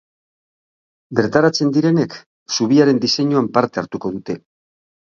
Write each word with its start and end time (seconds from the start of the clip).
Bertaratzen 1.19 1.71
direnek 1.77 2.17
zubiaren 2.57 3.05
diseinuan 3.07 3.55
parte 3.61 3.85
hartuko 3.87 4.17
dute. 4.21 4.43